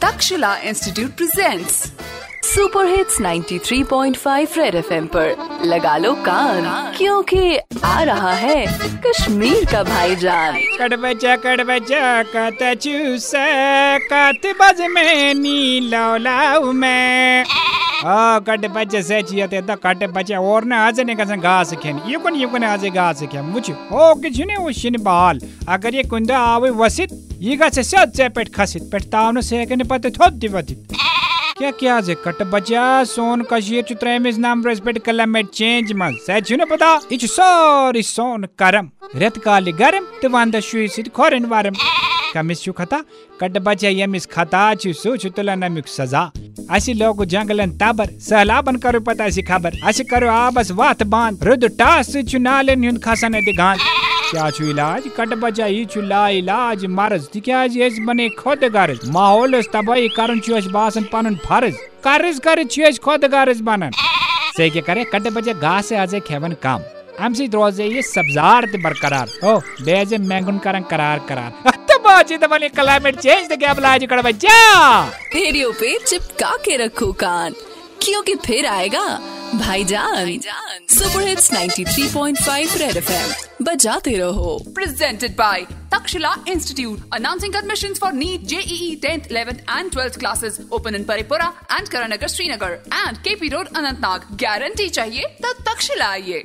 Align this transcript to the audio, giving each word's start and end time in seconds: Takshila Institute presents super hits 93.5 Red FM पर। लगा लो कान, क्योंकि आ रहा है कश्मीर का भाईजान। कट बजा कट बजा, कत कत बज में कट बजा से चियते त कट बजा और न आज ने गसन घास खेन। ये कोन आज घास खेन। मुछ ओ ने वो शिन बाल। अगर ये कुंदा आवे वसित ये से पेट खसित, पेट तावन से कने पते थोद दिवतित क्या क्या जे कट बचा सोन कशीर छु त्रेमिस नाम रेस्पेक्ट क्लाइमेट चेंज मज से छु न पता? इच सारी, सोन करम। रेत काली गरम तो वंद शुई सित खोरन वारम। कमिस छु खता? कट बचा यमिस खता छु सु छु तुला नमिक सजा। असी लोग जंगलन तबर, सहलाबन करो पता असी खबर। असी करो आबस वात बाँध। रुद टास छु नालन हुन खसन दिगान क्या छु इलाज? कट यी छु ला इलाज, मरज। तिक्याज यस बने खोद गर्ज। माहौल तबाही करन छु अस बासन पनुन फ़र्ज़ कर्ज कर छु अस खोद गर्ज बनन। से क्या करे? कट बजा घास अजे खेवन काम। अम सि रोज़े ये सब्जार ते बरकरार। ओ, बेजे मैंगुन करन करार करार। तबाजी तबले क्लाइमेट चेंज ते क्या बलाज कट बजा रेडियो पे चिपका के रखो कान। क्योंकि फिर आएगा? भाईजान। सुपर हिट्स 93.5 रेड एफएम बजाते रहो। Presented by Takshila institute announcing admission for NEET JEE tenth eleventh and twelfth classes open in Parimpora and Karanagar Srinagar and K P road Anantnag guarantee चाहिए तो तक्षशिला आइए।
Takshila 0.00 0.48
Institute 0.62 1.12
presents 1.18 1.76
super 2.46 2.86
hits 2.86 3.20
93.5 3.20 4.56
Red 4.58 4.74
FM 4.74 5.06
पर। 5.14 5.60
लगा 5.64 5.96
लो 5.96 6.12
कान, 6.26 6.64
क्योंकि 6.96 7.56
आ 7.84 8.02
रहा 8.02 8.32
है 8.32 8.66
कश्मीर 9.06 9.64
का 9.72 9.82
भाईजान। 9.82 10.58
कट 10.78 10.94
बजा 11.00 11.36
कट 11.36 11.60
बजा, 11.66 12.22
कत 12.26 12.58
कत 14.12 14.46
बज 14.60 14.80
में 14.90 15.34
कट 18.46 18.66
बजा 18.70 19.00
से 19.02 19.22
चियते 19.22 19.60
त 19.60 19.78
कट 19.84 20.06
बजा 20.14 20.40
और 20.40 20.64
न 20.64 20.72
आज 20.72 21.00
ने 21.00 21.14
गसन 21.14 21.40
घास 21.40 21.72
खेन। 21.82 22.00
ये 22.08 22.16
कोन 22.18 22.64
आज 22.64 22.86
घास 22.86 23.22
खेन। 23.22 23.44
मुछ 23.44 23.70
ओ 23.70 24.14
ने 24.16 24.56
वो 24.56 24.72
शिन 24.72 24.96
बाल। 25.02 25.40
अगर 25.68 25.94
ये 25.94 26.02
कुंदा 26.04 26.38
आवे 26.38 26.70
वसित 26.76 27.22
ये 27.38 27.70
से 27.72 28.28
पेट 28.28 28.54
खसित, 28.54 28.82
पेट 28.82 29.02
तावन 29.02 29.40
से 29.40 29.64
कने 29.66 29.84
पते 29.84 30.10
थोद 30.10 30.32
दिवतित 30.34 30.92
क्या 31.58 31.70
क्या 31.70 32.00
जे 32.00 32.14
कट 32.14 32.42
बचा 32.44 32.82
सोन 33.04 33.42
कशीर 33.50 33.84
छु 33.88 33.94
त्रेमिस 33.94 34.38
नाम 34.38 34.64
रेस्पेक्ट 34.66 34.98
क्लाइमेट 35.04 35.46
चेंज 35.50 35.92
मज 35.92 36.14
से 36.26 36.40
छु 36.40 36.56
न 36.56 36.64
पता? 36.64 36.88
इच 37.12 37.24
सारी, 37.26 38.02
सोन 38.02 38.46
करम। 38.58 38.90
रेत 39.16 39.38
काली 39.38 39.72
गरम 39.72 40.04
तो 40.22 40.28
वंद 40.28 40.58
शुई 40.60 40.88
सित 40.88 41.08
खोरन 41.08 41.44
वारम। 41.44 41.74
कमिस 42.34 42.62
छु 42.62 42.72
खता? 42.72 43.02
कट 43.40 43.58
बचा 43.58 43.88
यमिस 43.90 44.26
खता 44.26 44.74
छु 44.74 44.92
सु 44.92 45.16
छु 45.16 45.28
तुला 45.30 45.54
नमिक 45.56 45.88
सजा। 45.88 46.30
असी 46.70 46.94
लोग 46.94 47.24
जंगलन 47.24 47.70
तबर, 47.78 48.18
सहलाबन 48.20 48.76
करो 48.76 49.00
पता 49.00 49.24
असी 49.24 49.42
खबर। 49.42 49.80
असी 49.84 50.04
करो 50.04 50.28
आबस 50.30 50.70
वात 50.72 51.02
बाँध। 51.04 51.44
रुद 51.44 51.64
टास 51.78 52.16
छु 52.28 52.38
नालन 52.38 52.84
हुन 52.84 52.98
खसन 52.98 53.40
दिगान 53.40 53.78
क्या 54.30 54.48
छु 54.50 54.64
इलाज? 54.64 55.02
कट 55.16 55.58
यी 55.60 55.84
छु 55.84 56.00
ला 56.02 56.28
इलाज, 56.30 56.84
मरज। 56.90 57.26
तिक्याज 57.28 57.76
यस 57.76 57.98
बने 58.06 58.28
खोद 58.38 58.64
गर्ज। 58.74 59.08
माहौल 59.08 59.62
तबाही 59.72 60.08
करन 60.08 60.40
छु 60.40 60.54
अस 60.54 60.66
बासन 60.74 61.04
पनुन 61.12 61.36
फ़र्ज़ 61.46 61.76
कर्ज 62.04 62.38
कर 62.38 62.62
छु 62.64 62.82
अस 62.82 62.98
खोद 62.98 63.24
गर्ज 63.24 63.60
बनन। 63.60 63.90
से 64.56 64.68
क्या 64.70 64.82
करे? 64.82 65.04
कट 65.04 65.28
बजा 65.32 65.52
घास 65.52 65.92
अजे 65.92 66.20
खेवन 66.20 66.52
काम। 66.62 66.82
अम 67.20 67.34
सि 67.34 67.46
रोज़े 67.46 67.86
ये 67.86 68.02
सब्जार 68.02 68.64
ते 68.64 68.78
बरकरार। 68.78 69.28
ओ, 69.44 69.58
बेजे 69.82 70.18
मैंगुन 70.18 70.58
करन 70.58 70.82
करार 70.90 71.18
करार। 71.28 71.72
तबाजी 71.88 72.36
तबले 72.36 72.68
क्लाइमेट 72.68 73.20
चेंज 73.20 73.48
ते 73.48 73.56
क्या 73.56 73.74
बलाज 73.74 74.04
कट 74.04 74.24
बजा 74.24 74.58
रेडियो 75.34 75.72
पे 75.72 75.96
चिपका 76.06 76.56
के 76.64 76.76
रखो 76.76 77.12
कान। 77.12 77.54
क्योंकि 78.02 78.34
फिर 78.46 78.66
आएगा? 78.66 79.06
भाईजान। 79.54 80.38
सुपर 80.90 81.28
हिट्स 81.28 81.52
93.5 81.52 82.76
रेड 82.76 82.96
एफएम 82.96 83.45
बजाते 83.62 84.16
रहो। 84.16 84.56
Presented 84.74 85.36
by 85.36 85.62
Takshila 85.92 86.34
institute 86.48 87.14
announcing 87.14 87.54
admission 87.56 87.94
for 87.94 88.12
NEET 88.12 88.40
JEE 88.48 88.94
tenth 89.02 89.30
eleventh 89.30 89.58
and 89.70 89.90
twelfth 89.92 90.18
classes 90.18 90.58
open 90.72 90.94
in 90.94 91.04
Parimpora 91.04 91.52
and 91.72 91.88
Karanagar 91.88 92.28
Srinagar 92.28 92.82
and 92.94 93.16
K 93.18 93.34
P 93.34 93.48
road 93.48 93.68
Anantnag 93.76 94.26
guarantee 94.42 94.88
चाहिए 94.90 95.24
तो 95.42 95.52
तक्षशिला 95.62 96.08
आइए। 96.08 96.44